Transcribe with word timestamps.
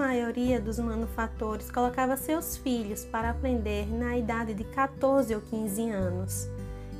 maioria 0.00 0.58
dos 0.58 0.78
manufatores 0.78 1.70
colocava 1.70 2.16
seus 2.16 2.56
filhos 2.56 3.04
para 3.04 3.28
aprender 3.28 3.86
na 3.86 4.16
idade 4.16 4.54
de 4.54 4.64
14 4.64 5.34
ou 5.34 5.42
15 5.42 5.90
anos, 5.90 6.48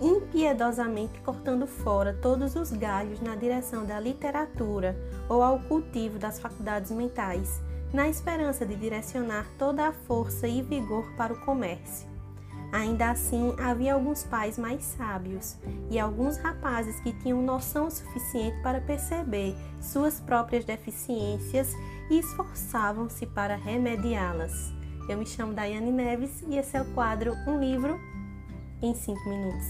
impiedosamente 0.03 1.19
cortando 1.21 1.67
fora 1.67 2.13
todos 2.21 2.55
os 2.57 2.71
galhos 2.71 3.19
na 3.23 3.35
direção 3.35 3.87
da 3.87 3.99
literatura 3.99 4.95
ou 5.31 5.43
ao 5.43 5.61
cultivo 5.61 6.19
das 6.19 6.39
faculdades 6.39 6.91
mentais, 6.91 7.63
na 7.91 8.07
esperança 8.07 8.67
de 8.67 8.77
direcionar 8.77 9.47
toda 9.59 9.89
a 9.89 9.93
força 9.93 10.47
e 10.47 10.61
vigor 10.61 11.11
para 11.17 11.33
o 11.33 11.41
comércio. 11.41 12.07
Ainda 12.71 13.11
assim, 13.11 13.55
havia 13.59 13.95
alguns 13.95 14.25
pais 14.25 14.59
mais 14.59 14.83
sábios 14.85 15.57
e 15.91 15.99
alguns 15.99 16.37
rapazes 16.37 17.01
que 17.01 17.13
tinham 17.15 17.43
noção 17.43 17.91
suficiente 17.91 18.61
para 18.63 18.81
perceber 18.81 19.57
suas 19.81 20.21
próprias 20.21 20.65
deficiências 20.67 21.75
e 22.11 22.19
esforçavam-se 22.19 23.25
para 23.25 23.55
remediá-las. 23.55 24.73
Eu 25.09 25.17
me 25.17 25.25
chamo 25.25 25.55
Daiane 25.55 25.93
Neves 25.93 26.43
e 26.49 26.57
esse 26.57 26.77
é 26.77 26.83
o 26.83 26.85
quadro 26.93 27.35
Um 27.47 27.61
Livro 27.61 27.99
em 28.83 28.93
5 28.93 29.29
Minutos. 29.29 29.67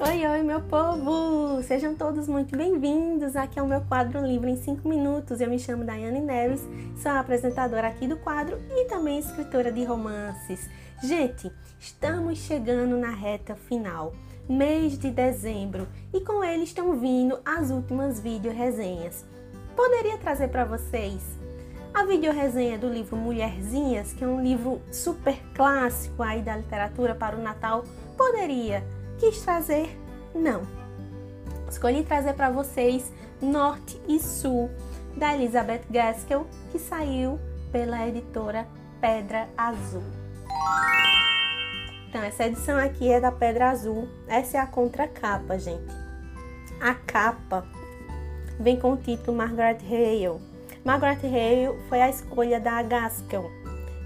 Oi, 0.00 0.26
oi, 0.26 0.42
meu 0.42 0.60
povo! 0.62 1.62
Sejam 1.64 1.96
todos 1.96 2.28
muito 2.28 2.56
bem-vindos. 2.56 3.34
Aqui 3.34 3.58
é 3.58 3.62
o 3.62 3.66
meu 3.66 3.80
quadro 3.80 4.20
Um 4.20 4.26
Livro 4.26 4.48
em 4.48 4.56
5 4.56 4.88
Minutos. 4.88 5.40
Eu 5.40 5.50
me 5.50 5.58
chamo 5.58 5.84
Daiane 5.84 6.20
Neves, 6.20 6.64
sou 6.96 7.10
a 7.10 7.20
apresentadora 7.20 7.88
aqui 7.88 8.06
do 8.06 8.16
quadro 8.18 8.56
e 8.70 8.84
também 8.84 9.18
escritora 9.18 9.72
de 9.72 9.84
romances. 9.84 10.70
Gente, 11.02 11.50
estamos 11.78 12.38
chegando 12.38 12.96
na 12.96 13.10
reta 13.10 13.56
final 13.56 14.12
mês 14.48 14.98
de 14.98 15.10
dezembro 15.10 15.86
e 16.12 16.20
com 16.20 16.42
ele 16.42 16.64
estão 16.64 16.96
vindo 16.96 17.38
as 17.44 17.70
últimas 17.70 18.18
vídeo 18.18 18.52
resenhas. 18.52 19.24
Poderia 19.76 20.16
trazer 20.18 20.48
para 20.48 20.64
vocês 20.64 21.22
a 21.92 22.04
vídeo 22.04 22.32
resenha 22.32 22.78
do 22.78 22.88
livro 22.88 23.16
Mulherzinhas, 23.16 24.12
que 24.12 24.24
é 24.24 24.26
um 24.26 24.42
livro 24.42 24.80
super 24.90 25.36
clássico 25.54 26.22
aí 26.22 26.42
da 26.42 26.56
literatura 26.56 27.14
para 27.14 27.36
o 27.36 27.42
Natal. 27.42 27.84
Poderia. 28.16 28.84
Quis 29.18 29.40
trazer? 29.40 29.98
Não. 30.34 30.62
Escolhi 31.68 32.04
trazer 32.04 32.34
para 32.34 32.50
vocês 32.50 33.12
Norte 33.42 34.00
e 34.08 34.18
Sul 34.18 34.70
da 35.16 35.34
Elizabeth 35.34 35.82
Gaskell, 35.90 36.46
que 36.70 36.78
saiu 36.78 37.38
pela 37.72 38.06
editora 38.06 38.66
Pedra 39.00 39.48
Azul. 39.56 40.02
Então, 42.08 42.22
essa 42.22 42.46
edição 42.46 42.78
aqui 42.78 43.12
é 43.12 43.20
da 43.20 43.30
Pedra 43.30 43.68
Azul. 43.68 44.08
Essa 44.26 44.56
é 44.56 44.60
a 44.60 44.66
contracapa, 44.66 45.58
gente. 45.58 45.92
A 46.80 46.94
capa 46.94 47.66
vem 48.58 48.78
com 48.80 48.92
o 48.92 48.96
título 48.96 49.36
Margaret 49.36 49.78
Hale. 49.84 50.40
Margaret 50.82 51.18
Hale 51.22 51.78
foi 51.86 52.00
a 52.00 52.08
escolha 52.08 52.58
da 52.58 52.82
Gaskell 52.82 53.50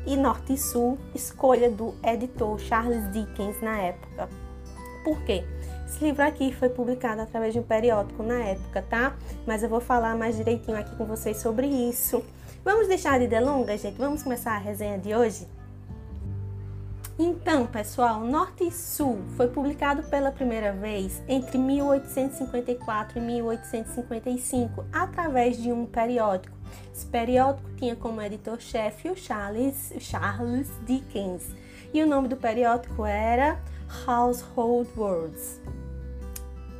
e 0.05 0.17
Norte 0.17 0.55
e 0.55 0.59
Sul, 0.59 0.99
escolha 1.15 1.71
do 1.71 1.95
editor 2.03 2.59
Charles 2.59 3.13
Dickens 3.13 3.63
na 3.63 3.79
época. 3.79 4.29
Por 5.05 5.23
quê? 5.23 5.45
Esse 5.87 6.03
livro 6.03 6.25
aqui 6.25 6.53
foi 6.53 6.71
publicado 6.71 7.21
através 7.21 7.53
de 7.53 7.61
um 7.61 7.63
periódico 7.63 8.25
na 8.25 8.43
época, 8.43 8.83
tá? 8.83 9.17
Mas 9.47 9.63
eu 9.63 9.69
vou 9.69 9.81
falar 9.81 10.17
mais 10.17 10.37
direitinho 10.37 10.77
aqui 10.77 10.97
com 10.97 11.05
vocês 11.05 11.37
sobre 11.37 11.69
isso. 11.69 12.25
Vamos 12.65 12.89
deixar 12.89 13.21
de 13.21 13.29
delongas, 13.29 13.81
gente? 13.81 13.99
Vamos 13.99 14.25
começar 14.25 14.55
a 14.55 14.59
resenha 14.59 14.99
de 14.99 15.15
hoje? 15.15 15.47
Então, 17.25 17.65
pessoal, 17.69 18.19
Norte 18.19 18.65
e 18.65 18.73
Sul 18.73 19.23
foi 19.37 19.47
publicado 19.47 20.03
pela 20.03 20.33
primeira 20.33 20.73
vez 20.73 21.23
entre 21.29 21.57
1854 21.57 23.17
e 23.17 23.23
1855 23.23 24.85
através 24.93 25.57
de 25.57 25.71
um 25.71 25.87
periódico. 25.87 26.57
Esse 26.93 27.07
periódico 27.07 27.71
tinha 27.77 27.95
como 27.95 28.21
editor-chefe 28.21 29.09
o 29.09 29.17
Charles, 29.17 29.93
Charles 30.01 30.69
Dickens 30.85 31.47
e 31.95 32.03
o 32.03 32.09
nome 32.09 32.27
do 32.27 32.37
periódico 32.37 33.07
era 33.07 33.63
Household 34.05 34.91
Words. 34.97 35.61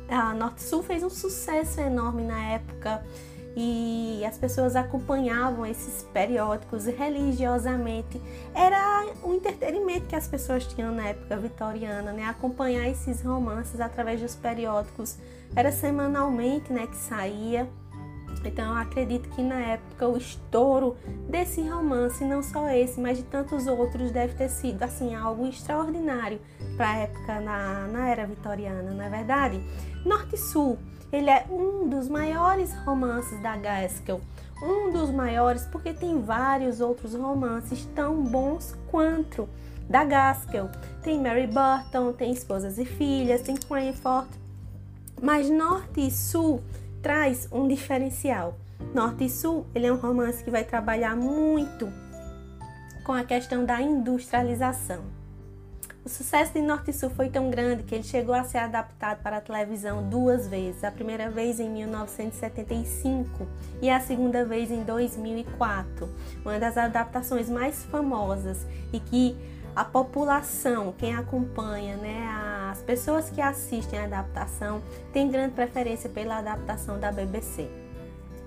A 0.09 0.33
Norte 0.33 0.57
e 0.57 0.63
Sul 0.63 0.83
fez 0.83 1.03
um 1.03 1.09
sucesso 1.09 1.79
enorme 1.79 2.21
na 2.21 2.51
época 2.51 3.01
e 3.55 4.23
as 4.25 4.37
pessoas 4.37 4.75
acompanhavam 4.75 5.65
esses 5.65 6.03
periódicos 6.11 6.85
religiosamente. 6.85 8.19
Era 8.53 9.05
o 9.23 9.33
entretenimento 9.33 10.07
que 10.07 10.15
as 10.15 10.27
pessoas 10.27 10.65
tinham 10.65 10.93
na 10.93 11.09
época 11.09 11.37
vitoriana, 11.37 12.11
né? 12.11 12.25
Acompanhar 12.25 12.87
esses 12.89 13.21
romances 13.21 13.79
através 13.79 14.19
dos 14.21 14.35
periódicos. 14.35 15.17
Era 15.55 15.71
semanalmente, 15.71 16.73
né, 16.73 16.87
que 16.87 16.95
saía. 16.95 17.69
Então 18.43 18.73
eu 18.73 18.81
acredito 18.81 19.29
que 19.29 19.41
na 19.41 19.59
época 19.59 20.07
o 20.07 20.17
estouro 20.17 20.97
desse 21.29 21.61
romance, 21.61 22.25
não 22.25 22.41
só 22.43 22.69
esse, 22.69 22.99
mas 22.99 23.17
de 23.17 23.23
tantos 23.23 23.67
outros, 23.67 24.11
deve 24.11 24.33
ter 24.33 24.49
sido 24.49 24.83
assim 24.83 25.15
algo 25.15 25.45
extraordinário 25.47 26.41
para 26.75 26.89
a 26.89 26.97
época 26.97 27.39
na, 27.39 27.87
na 27.87 28.09
era 28.09 28.25
vitoriana, 28.25 28.91
não 28.91 29.01
é 29.01 29.09
verdade? 29.09 29.63
Norte 30.03 30.35
e 30.35 30.37
Sul 30.37 30.77
ele 31.13 31.29
é 31.29 31.45
um 31.47 31.87
dos 31.87 32.09
maiores 32.09 32.73
romances 32.79 33.39
da 33.39 33.55
Gaskell, 33.55 34.19
um 34.63 34.91
dos 34.91 35.11
maiores 35.11 35.63
porque 35.65 35.93
tem 35.93 36.19
vários 36.19 36.81
outros 36.81 37.13
romances 37.13 37.85
tão 37.93 38.23
bons 38.23 38.75
quanto 38.89 39.47
da 39.87 40.03
Gaskell. 40.03 40.69
Tem 41.03 41.21
Mary 41.21 41.47
Burton, 41.47 42.13
tem 42.13 42.31
Esposas 42.31 42.79
e 42.79 42.85
Filhas, 42.85 43.41
tem 43.41 43.55
Cranford. 43.55 44.27
Mas 45.21 45.49
Norte 45.49 46.07
e 46.07 46.09
Sul 46.09 46.63
traz 47.01 47.47
um 47.51 47.67
diferencial. 47.67 48.55
Norte 48.93 49.25
e 49.25 49.29
Sul, 49.29 49.67
ele 49.75 49.85
é 49.85 49.93
um 49.93 49.97
romance 49.97 50.43
que 50.43 50.49
vai 50.49 50.63
trabalhar 50.63 51.15
muito 51.15 51.91
com 53.03 53.13
a 53.13 53.23
questão 53.23 53.65
da 53.65 53.79
industrialização. 53.79 55.03
O 56.05 56.09
sucesso 56.09 56.51
de 56.51 56.61
Norte 56.61 56.91
e 56.91 56.93
Sul 56.93 57.09
foi 57.11 57.29
tão 57.29 57.49
grande 57.49 57.83
que 57.83 57.95
ele 57.95 58.03
chegou 58.03 58.35
a 58.35 58.43
ser 58.43 58.57
adaptado 58.57 59.23
para 59.23 59.37
a 59.37 59.41
televisão 59.41 60.03
duas 60.09 60.49
vezes, 60.49 60.83
a 60.83 60.91
primeira 60.91 61.29
vez 61.29 61.61
em 61.61 61.69
1975 61.69 63.47
e 63.81 63.89
a 63.89 64.01
segunda 64.01 64.43
vez 64.43 64.69
em 64.69 64.83
2004. 64.83 66.09
Uma 66.43 66.59
das 66.59 66.77
adaptações 66.77 67.49
mais 67.49 67.85
famosas 67.85 68.67
e 68.91 68.99
que 68.99 69.37
a 69.73 69.85
população, 69.85 70.93
quem 70.97 71.15
acompanha, 71.15 71.95
né, 71.95 72.27
as 72.69 72.81
pessoas 72.81 73.29
que 73.29 73.39
assistem 73.39 73.97
a 73.97 74.03
adaptação, 74.03 74.81
tem 75.13 75.31
grande 75.31 75.53
preferência 75.53 76.09
pela 76.09 76.39
adaptação 76.39 76.99
da 76.99 77.13
BBC. 77.13 77.69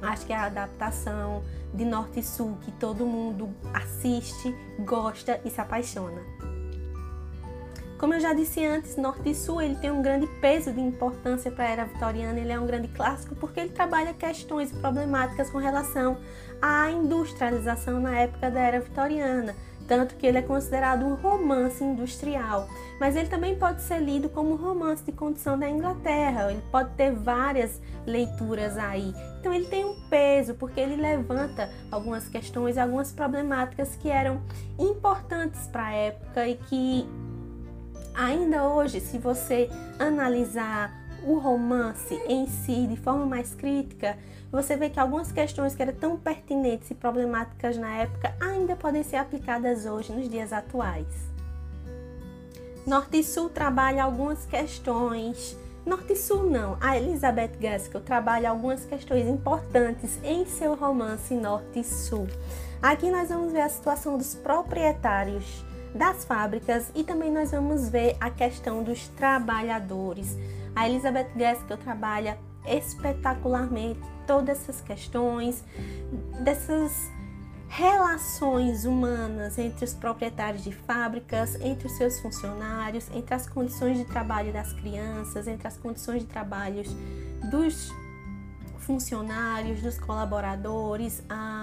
Acho 0.02 0.26
que 0.26 0.32
é 0.34 0.36
a 0.36 0.44
adaptação 0.44 1.42
de 1.72 1.86
Norte 1.86 2.20
e 2.20 2.22
Sul 2.22 2.58
que 2.60 2.70
todo 2.72 3.06
mundo 3.06 3.48
assiste, 3.72 4.54
gosta 4.84 5.40
e 5.42 5.48
se 5.48 5.58
apaixona. 5.58 6.55
Como 7.98 8.12
eu 8.12 8.20
já 8.20 8.34
disse 8.34 8.64
antes, 8.64 8.96
Norte 8.96 9.30
e 9.30 9.34
Sul 9.34 9.62
ele 9.62 9.74
tem 9.76 9.90
um 9.90 10.02
grande 10.02 10.26
peso 10.38 10.70
de 10.70 10.80
importância 10.80 11.50
para 11.50 11.64
a 11.64 11.68
era 11.68 11.84
vitoriana, 11.86 12.38
ele 12.38 12.52
é 12.52 12.60
um 12.60 12.66
grande 12.66 12.88
clássico 12.88 13.34
porque 13.34 13.58
ele 13.58 13.70
trabalha 13.70 14.12
questões 14.12 14.70
e 14.70 14.74
problemáticas 14.74 15.48
com 15.48 15.56
relação 15.56 16.18
à 16.60 16.90
industrialização 16.90 17.98
na 17.98 18.18
época 18.18 18.50
da 18.50 18.60
era 18.60 18.80
vitoriana, 18.80 19.54
tanto 19.88 20.14
que 20.16 20.26
ele 20.26 20.36
é 20.36 20.42
considerado 20.42 21.06
um 21.06 21.14
romance 21.14 21.82
industrial, 21.82 22.68
mas 23.00 23.16
ele 23.16 23.28
também 23.28 23.56
pode 23.56 23.80
ser 23.80 23.98
lido 23.98 24.28
como 24.28 24.52
um 24.52 24.56
romance 24.56 25.02
de 25.02 25.12
condição 25.12 25.58
da 25.58 25.68
Inglaterra, 25.68 26.50
ele 26.50 26.62
pode 26.70 26.90
ter 26.96 27.12
várias 27.12 27.80
leituras 28.06 28.76
aí. 28.76 29.14
Então 29.40 29.54
ele 29.54 29.66
tem 29.66 29.86
um 29.86 29.98
peso 30.10 30.54
porque 30.54 30.80
ele 30.80 30.96
levanta 30.96 31.70
algumas 31.90 32.28
questões, 32.28 32.76
algumas 32.76 33.10
problemáticas 33.10 33.96
que 33.96 34.10
eram 34.10 34.42
importantes 34.78 35.66
para 35.68 35.86
a 35.86 35.92
época 35.94 36.46
e 36.46 36.56
que 36.56 37.08
Ainda 38.14 38.68
hoje, 38.68 39.00
se 39.00 39.18
você 39.18 39.68
analisar 39.98 40.90
o 41.24 41.38
romance 41.38 42.14
em 42.28 42.46
si 42.46 42.86
de 42.86 42.96
forma 42.96 43.26
mais 43.26 43.54
crítica, 43.54 44.16
você 44.50 44.76
vê 44.76 44.88
que 44.88 45.00
algumas 45.00 45.32
questões 45.32 45.74
que 45.74 45.82
eram 45.82 45.92
tão 45.92 46.16
pertinentes 46.16 46.90
e 46.90 46.94
problemáticas 46.94 47.76
na 47.76 47.94
época 47.96 48.34
ainda 48.40 48.76
podem 48.76 49.02
ser 49.02 49.16
aplicadas 49.16 49.84
hoje, 49.84 50.12
nos 50.12 50.28
dias 50.28 50.52
atuais. 50.52 51.06
Norte 52.86 53.18
e 53.18 53.24
Sul 53.24 53.50
trabalha 53.50 54.04
algumas 54.04 54.46
questões. 54.46 55.56
Norte 55.84 56.12
e 56.12 56.16
Sul 56.16 56.48
não, 56.48 56.76
a 56.80 56.96
Elizabeth 56.96 57.52
Gaskell 57.60 58.00
trabalha 58.00 58.50
algumas 58.50 58.84
questões 58.84 59.26
importantes 59.26 60.18
em 60.22 60.46
seu 60.46 60.74
romance 60.74 61.34
Norte 61.34 61.80
e 61.80 61.84
Sul. 61.84 62.28
Aqui 62.80 63.10
nós 63.10 63.28
vamos 63.28 63.52
ver 63.52 63.62
a 63.62 63.68
situação 63.68 64.16
dos 64.16 64.34
proprietários 64.34 65.64
das 65.96 66.24
fábricas 66.24 66.90
e 66.94 67.02
também 67.02 67.32
nós 67.32 67.50
vamos 67.50 67.88
ver 67.88 68.16
a 68.20 68.30
questão 68.30 68.82
dos 68.82 69.08
trabalhadores. 69.08 70.36
A 70.74 70.88
Elizabeth 70.88 71.30
Gaskell 71.34 71.78
trabalha 71.78 72.38
espetacularmente 72.66 74.00
todas 74.26 74.60
essas 74.60 74.80
questões, 74.80 75.64
dessas 76.44 77.10
relações 77.68 78.84
humanas 78.84 79.58
entre 79.58 79.84
os 79.84 79.94
proprietários 79.94 80.62
de 80.62 80.72
fábricas, 80.72 81.54
entre 81.60 81.86
os 81.86 81.96
seus 81.96 82.20
funcionários, 82.20 83.08
entre 83.12 83.34
as 83.34 83.48
condições 83.48 83.98
de 83.98 84.04
trabalho 84.04 84.52
das 84.52 84.72
crianças, 84.72 85.46
entre 85.46 85.66
as 85.66 85.76
condições 85.76 86.20
de 86.22 86.26
trabalho 86.26 86.82
dos 87.50 87.92
funcionários, 88.78 89.82
dos 89.82 89.98
colaboradores. 89.98 91.22
Ah, 91.28 91.55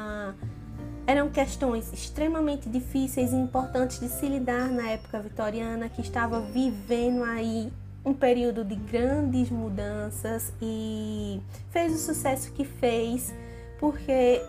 eram 1.06 1.30
questões 1.30 1.92
extremamente 1.92 2.70
difíceis 2.70 3.32
e 3.32 3.36
importantes 3.36 4.00
de 4.00 4.08
se 4.08 4.26
lidar 4.28 4.70
na 4.70 4.90
época 4.92 5.20
vitoriana, 5.20 5.90
que 5.90 6.02
estava 6.02 6.40
vivendo 6.40 7.24
aí 7.24 7.72
um 8.06 8.14
período 8.14 8.64
de 8.64 8.76
grandes 8.76 9.50
mudanças 9.50 10.54
e 10.62 11.42
fez 11.72 11.94
o 11.94 11.98
sucesso 11.98 12.52
que 12.52 12.66
fez, 12.66 13.34
porque 13.80 14.42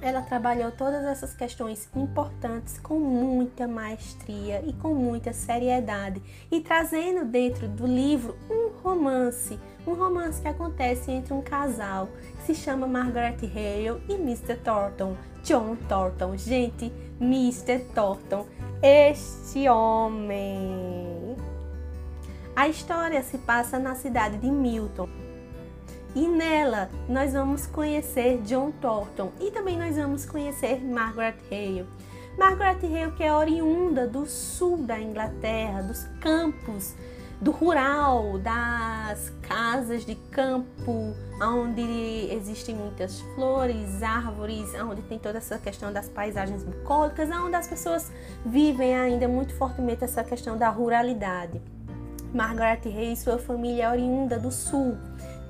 ela 0.00 0.20
trabalhou 0.20 0.70
todas 0.70 1.02
essas 1.04 1.34
questões 1.34 1.88
importantes 1.96 2.78
com 2.78 2.98
muita 2.98 3.66
maestria 3.66 4.62
e 4.66 4.72
com 4.74 4.92
muita 4.94 5.32
seriedade 5.32 6.22
e 6.50 6.60
trazendo 6.60 7.24
dentro 7.24 7.66
do 7.66 7.86
livro 7.86 8.36
um 8.50 8.70
romance, 8.82 9.58
um 9.86 9.94
romance 9.94 10.42
que 10.42 10.48
acontece 10.48 11.10
entre 11.10 11.32
um 11.32 11.40
casal 11.40 12.08
que 12.36 12.42
se 12.42 12.54
chama 12.54 12.86
Margaret 12.86 13.38
Hale 13.42 14.02
e 14.08 14.14
Mr. 14.14 14.56
Thornton, 14.56 15.16
John 15.44 15.76
Thornton. 15.88 16.36
Gente, 16.36 16.90
Mr. 17.20 17.78
Thornton, 17.94 18.46
este 18.82 19.68
homem. 19.68 21.36
A 22.56 22.68
história 22.68 23.22
se 23.22 23.38
passa 23.38 23.78
na 23.78 23.94
cidade 23.94 24.38
de 24.38 24.50
Milton 24.50 25.08
e 26.14 26.28
nela 26.28 26.88
nós 27.08 27.32
vamos 27.32 27.66
conhecer 27.66 28.40
John 28.42 28.70
Thornton 28.80 29.32
e 29.40 29.50
também 29.50 29.76
nós 29.76 29.96
vamos 29.96 30.24
conhecer 30.24 30.82
Margaret 30.82 31.36
Hale. 31.50 31.86
Margaret 32.38 32.78
Hale 32.84 33.12
que 33.12 33.22
é 33.22 33.34
oriunda 33.34 34.06
do 34.06 34.24
sul 34.24 34.78
da 34.78 35.00
Inglaterra, 35.00 35.82
dos 35.82 36.04
campos, 36.20 36.94
do 37.44 37.50
rural, 37.50 38.38
das 38.38 39.30
casas 39.42 40.06
de 40.06 40.14
campo, 40.14 41.14
onde 41.42 42.32
existem 42.32 42.74
muitas 42.74 43.20
flores, 43.34 44.02
árvores, 44.02 44.72
onde 44.80 45.02
tem 45.02 45.18
toda 45.18 45.36
essa 45.36 45.58
questão 45.58 45.92
das 45.92 46.08
paisagens 46.08 46.64
bucólicas, 46.64 47.28
onde 47.30 47.54
as 47.54 47.68
pessoas 47.68 48.10
vivem 48.46 48.96
ainda 48.96 49.28
muito 49.28 49.54
fortemente 49.54 50.02
essa 50.02 50.24
questão 50.24 50.56
da 50.56 50.70
ruralidade. 50.70 51.60
Margaret 52.32 52.80
e 52.86 53.14
sua 53.14 53.38
família 53.38 53.84
é 53.84 53.90
oriunda 53.90 54.38
do 54.38 54.50
sul 54.50 54.96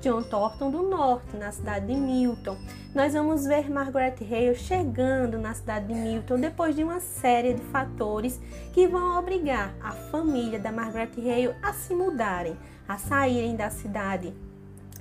John 0.05 0.21
Thornton 0.21 0.69
do 0.69 0.83
Norte, 0.83 1.35
na 1.35 1.51
cidade 1.51 1.87
de 1.87 1.95
Milton. 1.95 2.55
Nós 2.93 3.13
vamos 3.13 3.45
ver 3.45 3.71
Margaret 3.71 4.13
Hale 4.21 4.53
chegando 4.53 5.39
na 5.39 5.51
cidade 5.55 5.87
de 5.87 5.95
Milton 5.95 6.39
depois 6.39 6.75
de 6.75 6.83
uma 6.83 6.99
série 6.99 7.55
de 7.55 7.61
fatores 7.63 8.39
que 8.71 8.87
vão 8.87 9.17
obrigar 9.17 9.73
a 9.81 9.93
família 9.93 10.59
da 10.59 10.71
Margaret 10.71 11.09
Hale 11.17 11.55
a 11.59 11.73
se 11.73 11.95
mudarem, 11.95 12.55
a 12.87 12.99
saírem 12.99 13.55
da 13.55 13.71
cidade 13.71 14.31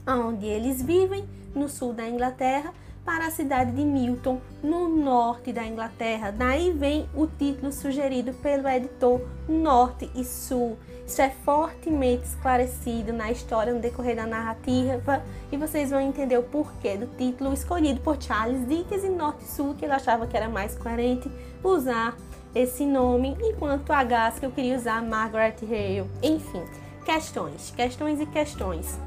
onde 0.06 0.46
eles 0.46 0.82
vivem, 0.82 1.28
no 1.54 1.68
sul 1.68 1.92
da 1.92 2.08
Inglaterra, 2.08 2.72
para 3.04 3.26
a 3.26 3.30
cidade 3.30 3.72
de 3.72 3.84
Milton, 3.84 4.40
no 4.62 4.88
norte 4.88 5.52
da 5.52 5.64
Inglaterra. 5.64 6.30
Daí 6.30 6.72
vem 6.72 7.08
o 7.14 7.26
título 7.26 7.70
sugerido 7.70 8.32
pelo 8.34 8.66
editor 8.66 9.20
Norte 9.48 10.10
e 10.14 10.24
Sul. 10.24 10.78
Isso 11.06 11.20
é 11.20 11.28
fortemente 11.28 12.24
esclarecido 12.24 13.12
na 13.12 13.30
história 13.30 13.74
no 13.74 13.80
decorrer 13.80 14.16
da 14.16 14.26
narrativa 14.26 15.22
e 15.52 15.56
vocês 15.56 15.90
vão 15.90 16.00
entender 16.00 16.38
o 16.38 16.42
porquê 16.42 16.96
do 16.96 17.06
título 17.18 17.52
escolhido 17.52 18.00
por 18.00 18.20
Charles 18.20 18.66
Dickens 18.66 19.04
e 19.04 19.10
Norte 19.10 19.44
e 19.44 19.48
Sul, 19.48 19.74
que 19.74 19.84
ele 19.84 19.92
achava 19.92 20.26
que 20.26 20.36
era 20.36 20.48
mais 20.48 20.74
coerente 20.74 21.30
usar 21.62 22.16
esse 22.54 22.86
nome, 22.86 23.36
enquanto 23.42 23.90
a 23.90 24.02
Gaskell 24.02 24.50
queria 24.50 24.76
usar 24.76 25.02
Margaret 25.02 25.56
Hale. 25.62 26.08
Enfim, 26.22 26.62
questões, 27.04 27.70
questões 27.76 28.20
e 28.20 28.26
questões. 28.26 28.98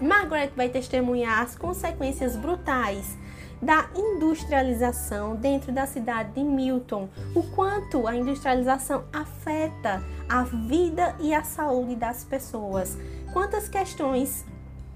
Margaret 0.00 0.50
vai 0.54 0.68
testemunhar 0.68 1.42
as 1.42 1.56
consequências 1.56 2.36
brutais 2.36 3.16
da 3.60 3.88
industrialização 3.94 5.36
dentro 5.36 5.72
da 5.72 5.86
cidade 5.86 6.32
de 6.32 6.42
Milton, 6.42 7.08
o 7.34 7.42
quanto 7.42 8.06
a 8.06 8.14
industrialização 8.14 9.04
afeta 9.12 10.02
a 10.28 10.42
vida 10.42 11.14
e 11.20 11.34
a 11.34 11.42
saúde 11.42 11.96
das 11.96 12.24
pessoas, 12.24 12.96
quantas 13.32 13.68
questões 13.68 14.44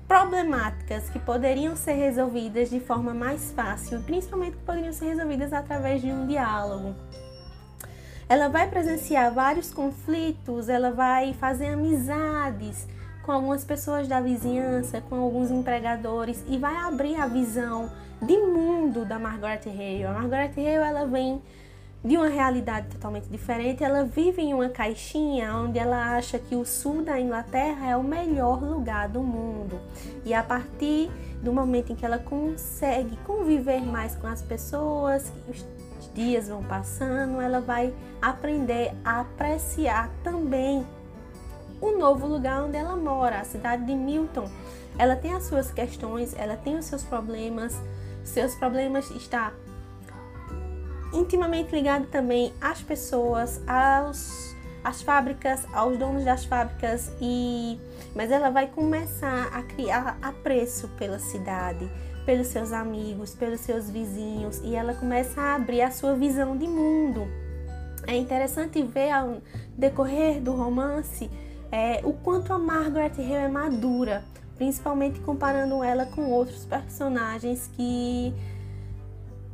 problemáticas 0.06 1.10
que 1.10 1.18
poderiam 1.18 1.76
ser 1.76 1.92
resolvidas 1.92 2.70
de 2.70 2.80
forma 2.80 3.12
mais 3.12 3.52
fácil, 3.52 4.00
principalmente 4.02 4.56
que 4.56 4.64
poderiam 4.64 4.92
ser 4.92 5.06
resolvidas 5.06 5.52
através 5.52 6.00
de 6.00 6.10
um 6.10 6.26
diálogo. 6.26 6.94
Ela 8.26 8.48
vai 8.48 8.68
presenciar 8.68 9.32
vários 9.32 9.72
conflitos, 9.72 10.68
ela 10.68 10.90
vai 10.90 11.34
fazer 11.34 11.68
amizades 11.68 12.86
com 13.22 13.32
algumas 13.32 13.64
pessoas 13.64 14.08
da 14.08 14.22
vizinhança, 14.22 15.02
com 15.02 15.16
alguns 15.16 15.50
empregadores 15.50 16.42
e 16.48 16.56
vai 16.56 16.74
abrir 16.76 17.16
a 17.16 17.26
visão 17.26 17.90
de 18.20 18.36
mundo 18.36 19.04
da 19.04 19.18
Margaret 19.18 19.60
Hale. 19.66 20.04
A 20.04 20.12
Margaret 20.12 20.52
Hale 20.56 20.66
ela 20.66 21.06
vem 21.06 21.42
de 22.04 22.16
uma 22.16 22.28
realidade 22.28 22.88
totalmente 22.88 23.28
diferente. 23.28 23.82
Ela 23.82 24.04
vive 24.04 24.42
em 24.42 24.54
uma 24.54 24.68
caixinha 24.68 25.54
onde 25.54 25.78
ela 25.78 26.16
acha 26.16 26.38
que 26.38 26.54
o 26.54 26.64
sul 26.64 27.02
da 27.02 27.20
Inglaterra 27.20 27.90
é 27.90 27.96
o 27.96 28.02
melhor 28.02 28.62
lugar 28.62 29.08
do 29.08 29.22
mundo. 29.22 29.80
E 30.24 30.32
a 30.32 30.42
partir 30.42 31.10
do 31.42 31.52
momento 31.52 31.92
em 31.92 31.96
que 31.96 32.04
ela 32.04 32.18
consegue 32.18 33.16
conviver 33.24 33.80
mais 33.80 34.14
com 34.14 34.26
as 34.26 34.42
pessoas, 34.42 35.32
os 35.48 35.66
dias 36.14 36.48
vão 36.48 36.62
passando, 36.62 37.40
ela 37.40 37.60
vai 37.60 37.94
aprender 38.20 38.92
a 39.04 39.20
apreciar 39.20 40.10
também 40.22 40.84
o 41.80 41.92
novo 41.92 42.26
lugar 42.26 42.64
onde 42.64 42.76
ela 42.76 42.96
mora, 42.96 43.40
a 43.40 43.44
cidade 43.44 43.84
de 43.84 43.94
Milton. 43.94 44.48
Ela 44.98 45.14
tem 45.14 45.32
as 45.32 45.44
suas 45.44 45.70
questões, 45.70 46.34
ela 46.36 46.56
tem 46.56 46.76
os 46.76 46.86
seus 46.86 47.04
problemas, 47.04 47.80
seus 48.28 48.54
problemas 48.54 49.10
está 49.10 49.52
intimamente 51.12 51.74
ligado 51.74 52.06
também 52.06 52.52
às 52.60 52.82
pessoas, 52.82 53.60
aos 53.66 54.48
às 54.84 55.02
fábricas, 55.02 55.66
aos 55.72 55.98
donos 55.98 56.24
das 56.24 56.44
fábricas 56.44 57.12
e 57.20 57.78
mas 58.14 58.30
ela 58.30 58.50
vai 58.50 58.68
começar 58.68 59.48
a 59.52 59.62
criar 59.62 60.16
apreço 60.22 60.88
pela 60.96 61.18
cidade, 61.18 61.90
pelos 62.24 62.46
seus 62.48 62.72
amigos, 62.72 63.34
pelos 63.34 63.60
seus 63.60 63.90
vizinhos 63.90 64.60
e 64.62 64.74
ela 64.74 64.94
começa 64.94 65.40
a 65.40 65.54
abrir 65.56 65.82
a 65.82 65.90
sua 65.90 66.14
visão 66.14 66.56
de 66.56 66.66
mundo. 66.66 67.26
É 68.06 68.16
interessante 68.16 68.82
ver 68.82 69.10
ao 69.10 69.42
decorrer 69.76 70.40
do 70.40 70.52
romance 70.52 71.28
é, 71.70 72.00
o 72.04 72.12
quanto 72.12 72.52
a 72.52 72.58
Margaret 72.58 73.12
Hale 73.18 73.34
é 73.34 73.48
madura, 73.48 74.24
principalmente 74.58 75.20
comparando 75.20 75.82
ela 75.82 76.04
com 76.04 76.30
outros 76.30 76.64
personagens 76.64 77.70
que 77.74 78.34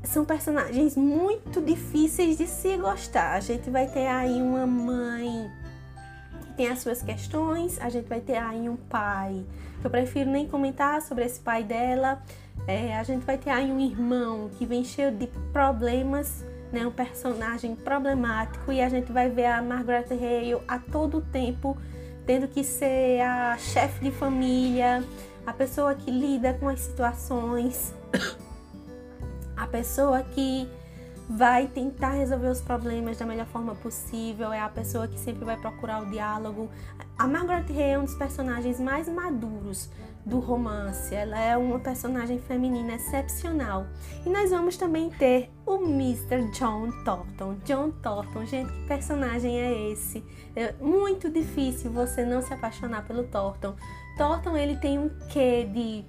são 0.02 0.24
personagens 0.24 0.96
muito 0.96 1.60
difíceis 1.60 2.38
de 2.38 2.46
se 2.46 2.76
gostar. 2.78 3.34
A 3.34 3.40
gente 3.40 3.70
vai 3.70 3.86
ter 3.86 4.06
aí 4.06 4.40
uma 4.40 4.66
mãe 4.66 5.50
que 6.40 6.52
tem 6.54 6.68
as 6.68 6.80
suas 6.80 7.02
questões, 7.02 7.78
a 7.80 7.88
gente 7.88 8.08
vai 8.08 8.20
ter 8.20 8.36
aí 8.36 8.68
um 8.68 8.76
pai, 8.76 9.44
que 9.80 9.86
eu 9.86 9.90
prefiro 9.90 10.30
nem 10.30 10.48
comentar 10.48 11.00
sobre 11.02 11.24
esse 11.24 11.40
pai 11.40 11.62
dela. 11.62 12.22
É, 12.66 12.96
a 12.96 13.02
gente 13.02 13.24
vai 13.24 13.36
ter 13.36 13.50
aí 13.50 13.70
um 13.70 13.80
irmão 13.80 14.48
que 14.56 14.64
vem 14.64 14.84
cheio 14.84 15.10
de 15.12 15.26
problemas, 15.52 16.44
né, 16.72 16.86
um 16.86 16.90
personagem 16.90 17.76
problemático, 17.76 18.72
e 18.72 18.80
a 18.80 18.88
gente 18.88 19.12
vai 19.12 19.28
ver 19.28 19.46
a 19.46 19.62
Margaret 19.62 20.06
Hale 20.10 20.62
a 20.66 20.78
todo 20.78 21.20
tempo 21.20 21.76
tendo 22.26 22.48
que 22.48 22.64
ser 22.64 23.20
a 23.20 23.56
chefe 23.58 24.04
de 24.04 24.10
família, 24.10 25.04
a 25.46 25.52
pessoa 25.52 25.94
que 25.94 26.10
lida 26.10 26.54
com 26.54 26.68
as 26.68 26.80
situações, 26.80 27.92
a 29.56 29.66
pessoa 29.66 30.22
que 30.22 30.68
vai 31.28 31.66
tentar 31.66 32.10
resolver 32.10 32.48
os 32.48 32.60
problemas 32.60 33.18
da 33.18 33.24
melhor 33.24 33.46
forma 33.46 33.74
possível, 33.74 34.52
é 34.52 34.60
a 34.60 34.68
pessoa 34.68 35.08
que 35.08 35.18
sempre 35.18 35.44
vai 35.44 35.56
procurar 35.56 36.02
o 36.02 36.06
diálogo. 36.06 36.70
A 37.18 37.26
Margaret 37.26 37.66
Hay 37.70 37.92
é 37.92 37.98
um 37.98 38.04
dos 38.04 38.14
personagens 38.14 38.78
mais 38.78 39.08
maduros 39.08 39.88
do 40.24 40.40
romance. 40.40 41.14
Ela 41.14 41.38
é 41.38 41.56
uma 41.56 41.78
personagem 41.78 42.38
feminina 42.38 42.94
excepcional. 42.94 43.86
E 44.24 44.30
nós 44.30 44.50
vamos 44.50 44.76
também 44.76 45.10
ter 45.10 45.50
o 45.66 45.76
Mr. 45.76 46.50
John 46.52 46.90
Thornton. 47.04 47.56
John 47.64 47.90
Thornton, 48.02 48.46
gente, 48.46 48.72
que 48.72 48.86
personagem 48.86 49.60
é 49.60 49.90
esse? 49.92 50.24
É 50.56 50.72
muito 50.80 51.28
difícil 51.30 51.90
você 51.90 52.24
não 52.24 52.40
se 52.40 52.52
apaixonar 52.54 53.06
pelo 53.06 53.24
Thornton. 53.24 53.74
Thornton, 54.16 54.56
ele 54.56 54.76
tem 54.76 54.98
um 54.98 55.10
quê 55.28 55.68
de 55.72 56.04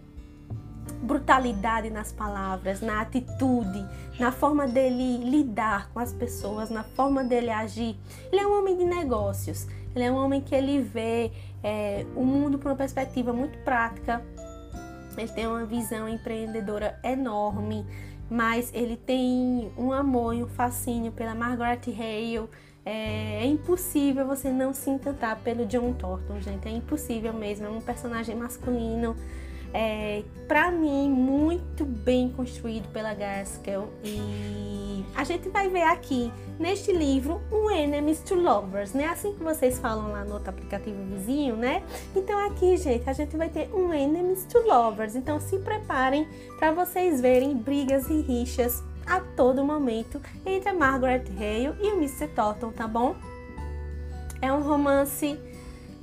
brutalidade 1.02 1.90
nas 1.90 2.12
palavras, 2.12 2.82
na 2.82 3.02
atitude, 3.02 3.86
na 4.20 4.32
forma 4.32 4.68
dele 4.68 5.18
lidar 5.18 5.90
com 5.92 6.00
as 6.00 6.14
pessoas, 6.14 6.70
na 6.70 6.84
forma 6.84 7.24
dele 7.24 7.50
agir. 7.50 7.98
Ele 8.32 8.42
é 8.42 8.48
um 8.48 8.60
homem 8.60 8.78
de 8.78 8.86
negócios. 8.86 9.68
Ele 9.96 10.04
é 10.04 10.12
um 10.12 10.16
homem 10.16 10.42
que 10.42 10.54
ele 10.54 10.82
vê 10.82 11.32
é, 11.66 12.06
o 12.16 12.24
mundo 12.24 12.60
por 12.60 12.70
uma 12.70 12.78
perspectiva 12.78 13.34
muito 13.34 13.58
prática. 13.64 14.24
Ele 15.18 15.28
tem 15.30 15.48
uma 15.48 15.66
visão 15.66 16.08
empreendedora 16.08 17.00
enorme. 17.04 17.84
mas 18.28 18.72
ele 18.74 18.98
tem 18.98 19.72
um 19.78 19.92
amor 19.92 20.34
e 20.34 20.44
um 20.44 20.48
fascínio 20.48 21.12
pela 21.12 21.34
Margaret 21.36 21.82
Hale. 21.88 22.50
É, 22.86 23.44
é, 23.44 23.46
impossível 23.46 24.26
você 24.28 24.52
não 24.52 24.74
se 24.74 24.90
encantar 24.92 25.40
pelo 25.42 25.66
John 25.66 25.94
Thornton, 25.94 26.40
gente. 26.40 26.68
É 26.68 26.72
impossível 26.72 27.34
mesmo. 27.34 27.66
É 27.66 27.70
um 27.70 27.82
personagem 27.82 28.36
masculino 28.36 29.16
é, 29.76 30.24
para 30.48 30.72
mim, 30.72 31.10
muito 31.10 31.84
bem 31.84 32.30
construído 32.30 32.88
pela 32.94 33.14
Gaskell. 33.14 33.90
E 34.06 35.04
a 35.14 35.26
gente 35.26 35.50
vai 35.50 35.68
ver 35.68 35.84
aqui 35.84 36.32
neste 36.58 36.94
livro 36.94 37.42
um 37.52 37.70
Enemies 37.70 38.22
to 38.24 38.36
Lovers, 38.36 38.94
né? 38.94 39.08
Assim 39.08 39.34
que 39.34 39.44
vocês 39.44 39.78
falam 39.78 40.14
lá 40.14 40.24
no 40.24 40.36
outro 40.36 40.50
aplicativo 40.50 41.04
vizinho, 41.04 41.58
né? 41.58 41.84
Então 42.16 42.48
aqui, 42.48 42.78
gente, 42.78 43.10
a 43.10 43.12
gente 43.12 43.36
vai 43.36 43.50
ter 43.50 43.70
um 43.74 43.94
Enemies 43.94 44.46
to 44.46 44.60
Lovers. 44.60 45.14
Então 45.14 45.42
se 45.42 45.60
preparem 45.60 46.26
para 46.58 46.72
vocês 46.72 47.20
verem 47.20 47.54
brigas 47.54 48.10
e 48.10 48.22
rixas 48.22 48.82
a 49.06 49.20
todo 49.20 49.62
momento 49.62 50.22
entre 50.46 50.70
a 50.70 50.74
Margaret 50.74 51.26
Hale 51.38 51.76
e 51.82 51.92
o 51.92 51.98
Mr. 51.98 52.30
Thornton, 52.30 52.72
tá 52.72 52.88
bom? 52.88 53.14
É 54.42 54.54
um 54.54 54.62
romance 54.62 55.38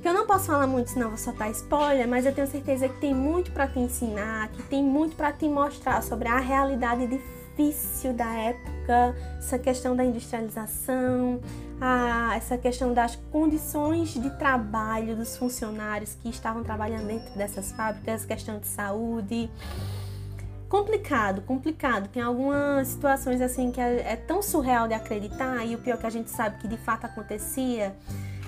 que 0.03 0.09
eu 0.09 0.13
não 0.13 0.27
posso 0.27 0.47
falar 0.47 0.67
muito, 0.67 0.89
senão 0.89 1.07
vou 1.07 1.17
soltar 1.17 1.49
spoiler, 1.51 2.05
mas 2.05 2.25
eu 2.25 2.35
tenho 2.35 2.45
certeza 2.45 2.89
que 2.89 2.99
tem 2.99 3.15
muito 3.15 3.51
para 3.51 3.69
te 3.69 3.79
ensinar, 3.79 4.49
que 4.49 4.61
tem 4.63 4.83
muito 4.83 5.15
para 5.15 5.31
te 5.31 5.47
mostrar 5.47 6.03
sobre 6.03 6.27
a 6.27 6.39
realidade 6.39 7.07
difícil 7.07 8.11
da 8.11 8.29
época, 8.29 9.15
essa 9.37 9.57
questão 9.57 9.95
da 9.95 10.03
industrialização, 10.03 11.39
a, 11.79 12.35
essa 12.35 12.57
questão 12.57 12.93
das 12.93 13.15
condições 13.31 14.13
de 14.13 14.29
trabalho 14.31 15.15
dos 15.15 15.37
funcionários 15.37 16.17
que 16.21 16.27
estavam 16.27 16.63
trabalhando 16.63 17.07
dentro 17.07 17.33
dessas 17.37 17.71
fábricas, 17.71 18.25
questão 18.25 18.59
de 18.59 18.67
saúde. 18.67 19.49
Complicado, 20.67 21.43
complicado. 21.43 22.09
Tem 22.09 22.21
algumas 22.21 22.89
situações 22.89 23.39
assim 23.39 23.71
que 23.71 23.79
é, 23.79 24.11
é 24.11 24.15
tão 24.17 24.41
surreal 24.41 24.85
de 24.85 24.95
acreditar, 24.95 25.65
e 25.65 25.75
o 25.75 25.77
pior 25.77 25.93
é 25.93 25.97
que 25.97 26.07
a 26.07 26.09
gente 26.09 26.29
sabe 26.29 26.57
que 26.57 26.67
de 26.67 26.77
fato 26.77 27.05
acontecia 27.05 27.95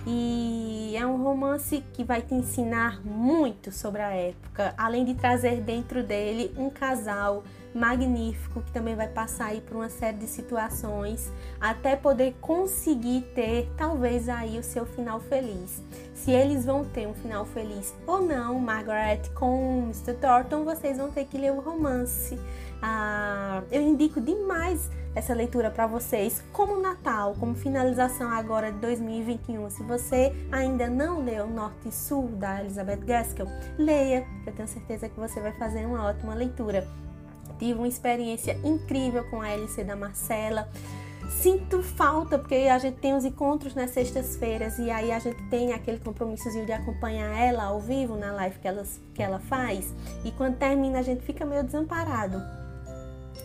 e 0.06 0.96
é 0.96 1.06
um 1.06 1.24
romance 1.24 1.84
que 1.94 2.04
vai 2.04 2.22
te 2.22 2.34
ensinar 2.34 3.02
muito 3.04 3.72
sobre 3.72 4.02
a 4.02 4.10
época, 4.10 4.74
além 4.78 5.04
de 5.04 5.16
trazer 5.16 5.62
dentro 5.62 6.04
dele 6.04 6.54
um 6.58 6.70
casal 6.70 7.44
magnífico 7.74 8.62
que 8.62 8.72
também 8.72 8.96
vai 8.96 9.08
passar 9.08 9.48
aí 9.48 9.60
por 9.60 9.76
uma 9.76 9.90
série 9.90 10.18
de 10.18 10.28
situações 10.28 11.30
até 11.60 11.96
poder 11.96 12.34
conseguir 12.40 13.22
ter 13.36 13.70
talvez 13.76 14.30
aí 14.30 14.58
o 14.58 14.64
seu 14.64 14.86
final 14.86 15.20
feliz. 15.20 15.84
Se 16.14 16.32
eles 16.32 16.66
vão 16.66 16.86
ter 16.86 17.06
um 17.06 17.14
final 17.14 17.46
feliz 17.46 17.94
ou 18.08 18.22
não, 18.22 18.58
Margaret 18.60 19.24
com 19.36 19.84
Mr. 19.84 20.14
Thornton, 20.14 20.64
vocês 20.64 20.98
vão 20.98 21.12
ter 21.12 21.26
que 21.26 21.38
ler 21.38 21.52
o 21.52 21.60
romance. 21.60 22.40
Ah, 22.82 23.62
eu 23.72 23.82
indico 23.82 24.22
demais 24.22 24.90
essa 25.16 25.34
leitura 25.34 25.72
para 25.72 25.88
vocês 25.88 26.44
como 26.52 26.82
Natal, 26.82 27.36
como 27.40 27.56
finalização 27.56 28.30
agora 28.30 28.72
de 28.72 28.80
2021. 28.80 29.70
Se 29.70 29.82
você 29.84 30.36
ainda 30.52 30.88
não 30.90 31.24
leu 31.24 31.48
Norte 31.48 31.88
e 31.88 31.92
Sul 31.92 32.28
da 32.28 32.60
Elizabeth 32.60 32.98
Gaskell, 32.98 33.48
leia, 33.78 34.28
eu 34.46 34.54
tenho 34.54 34.68
certeza 34.68 35.08
que 35.08 35.18
você 35.18 35.40
vai 35.40 35.54
fazer 35.54 35.86
uma 35.86 36.06
ótima 36.06 36.36
leitura. 36.36 36.86
Tive 37.58 37.80
uma 37.80 37.88
experiência 37.88 38.60
incrível 38.64 39.24
com 39.30 39.42
a 39.42 39.50
LC 39.50 39.86
da 39.86 39.96
Marcela. 39.96 40.68
Sinto 41.30 41.82
falta, 41.82 42.38
porque 42.38 42.56
a 42.56 42.78
gente 42.78 42.98
tem 42.98 43.16
os 43.16 43.26
encontros 43.26 43.74
nas 43.74 43.92
sextas-feiras 43.92 44.78
e 44.78 44.92
aí 44.92 45.12
a 45.12 45.18
gente 45.18 45.42
tem 45.50 45.74
aquele 45.74 45.98
compromissozinho 46.00 46.66
de 46.66 46.72
acompanhar 46.72 47.36
ela 47.40 47.64
ao 47.64 47.80
vivo 47.80 48.16
na 48.16 48.32
live 48.34 48.60
que 48.60 48.68
ela, 48.68 48.84
que 49.14 49.24
ela 49.24 49.40
faz. 49.40 49.94
E 50.24 50.32
quando 50.32 50.58
termina, 50.58 51.00
a 51.00 51.02
gente 51.02 51.24
fica 51.24 51.46
meio 51.46 51.64
desamparado. 51.64 52.65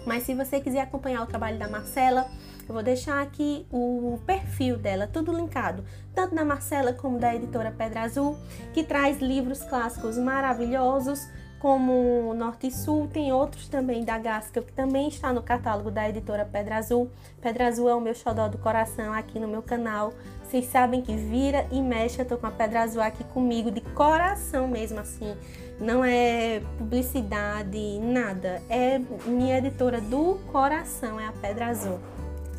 Mas 0.06 0.24
se 0.24 0.34
você 0.34 0.60
quiser 0.60 0.80
acompanhar 0.80 1.22
o 1.22 1.26
trabalho 1.26 1.58
da 1.58 1.68
Marcela, 1.68 2.26
eu 2.68 2.74
vou 2.74 2.82
deixar 2.82 3.20
aqui 3.22 3.66
o 3.70 4.18
perfil 4.24 4.76
dela, 4.76 5.06
tudo 5.06 5.32
linkado, 5.32 5.84
tanto 6.14 6.34
da 6.34 6.44
Marcela 6.44 6.92
como 6.92 7.18
da 7.18 7.34
editora 7.34 7.70
Pedra 7.70 8.02
Azul, 8.02 8.36
que 8.72 8.84
traz 8.84 9.20
livros 9.20 9.62
clássicos 9.62 10.16
maravilhosos 10.16 11.28
como 11.60 12.32
Norte 12.34 12.68
e 12.68 12.70
Sul, 12.72 13.06
tem 13.12 13.32
outros 13.32 13.68
também 13.68 14.02
da 14.02 14.18
Gaskell 14.18 14.62
que 14.62 14.72
também 14.72 15.08
está 15.08 15.30
no 15.30 15.42
catálogo 15.42 15.90
da 15.90 16.08
editora 16.08 16.44
Pedra 16.44 16.78
Azul. 16.78 17.10
Pedra 17.40 17.68
Azul 17.68 17.88
é 17.88 17.94
o 17.94 18.00
meu 18.00 18.14
xodó 18.14 18.48
do 18.48 18.56
coração 18.56 19.12
aqui 19.12 19.38
no 19.38 19.46
meu 19.46 19.62
canal. 19.62 20.14
Vocês 20.42 20.64
sabem 20.66 21.02
que 21.02 21.14
vira 21.14 21.66
e 21.70 21.82
mexe, 21.82 22.18
eu 22.18 22.24
tô 22.24 22.38
com 22.38 22.46
a 22.46 22.50
Pedra 22.50 22.80
Azul 22.80 23.02
aqui 23.02 23.22
comigo, 23.24 23.70
de 23.70 23.82
coração 23.82 24.66
mesmo 24.66 25.00
assim. 25.00 25.36
Não 25.78 26.02
é 26.02 26.62
publicidade, 26.78 27.98
nada. 28.00 28.62
É 28.70 28.98
minha 29.26 29.58
editora 29.58 30.00
do 30.00 30.40
coração, 30.50 31.20
é 31.20 31.26
a 31.26 31.32
Pedra 31.32 31.66
Azul. 31.66 32.00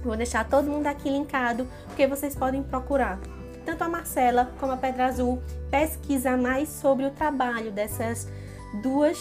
Vou 0.04 0.16
deixar 0.16 0.48
todo 0.48 0.70
mundo 0.70 0.86
aqui 0.86 1.10
linkado, 1.10 1.68
porque 1.88 2.06
vocês 2.06 2.36
podem 2.36 2.62
procurar 2.62 3.20
tanto 3.66 3.84
a 3.84 3.90
Marcela 3.90 4.52
como 4.60 4.72
a 4.72 4.78
Pedra 4.78 5.08
Azul, 5.08 5.42
pesquisa 5.70 6.38
mais 6.38 6.70
sobre 6.70 7.06
o 7.06 7.12
trabalho 7.12 7.72
dessas 7.72 8.28
duas 8.82 9.18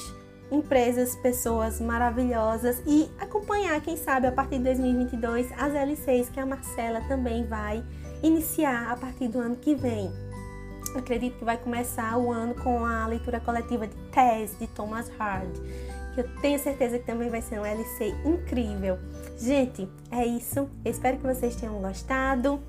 empresas, 0.51 1.15
pessoas 1.17 1.81
maravilhosas 1.81 2.83
e 2.87 3.09
acompanhar, 3.19 3.81
quem 3.81 3.97
sabe, 3.97 4.27
a 4.27 4.33
partir 4.33 4.59
de 4.59 4.65
2022, 4.65 5.53
as 5.57 5.75
LCs 5.75 6.29
que 6.29 6.41
a 6.41 6.47
Marcela 6.47 7.01
também 7.03 7.47
vai 7.47 7.85
iniciar 8.23 8.91
a 8.91 8.97
partir 8.97 9.29
do 9.29 9.39
ano 9.39 9.57
que 9.57 9.75
vem. 9.75 10.11
Acredito 10.97 11.39
que 11.39 11.45
vai 11.45 11.57
começar 11.57 12.17
o 12.19 12.33
ano 12.33 12.55
com 12.55 12.85
a 12.85 13.07
leitura 13.07 13.39
coletiva 13.39 13.87
de 13.87 13.95
Tess, 14.11 14.59
de 14.59 14.67
Thomas 14.67 15.09
Hard, 15.19 15.51
que 16.15 16.21
eu 16.21 16.29
tenho 16.41 16.59
certeza 16.59 16.99
que 16.99 17.07
também 17.07 17.31
vai 17.31 17.41
ser 17.41 17.61
um 17.61 17.65
LC 17.65 18.15
incrível. 18.25 18.99
Gente, 19.39 19.89
é 20.11 20.27
isso. 20.27 20.69
Eu 20.85 20.91
espero 20.91 21.19
que 21.19 21.27
vocês 21.27 21.55
tenham 21.55 21.81
gostado. 21.81 22.61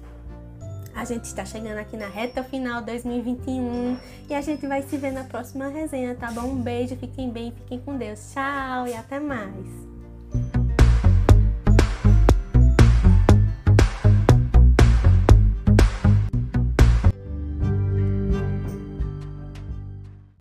A 0.96 1.06
gente 1.06 1.26
está 1.26 1.46
chegando 1.46 1.78
aqui 1.78 1.98
na 1.98 2.08
reta 2.08 2.44
final 2.44 2.82
2021 2.82 3.98
e 4.30 4.34
a 4.34 4.42
gente 4.42 4.68
vai 4.68 4.82
se 4.82 4.98
ver 4.98 5.12
na 5.12 5.24
próxima 5.24 5.68
resenha, 5.68 6.16
tá 6.16 6.32
bom? 6.32 6.48
Um 6.48 6.62
beijo, 6.62 6.96
fiquem 6.96 7.30
bem, 7.30 7.52
fiquem 7.52 7.80
com 7.80 7.98
Deus. 7.98 8.32
Tchau 8.34 8.88
e 8.88 8.94
até 8.94 9.20
mais. 9.20 9.91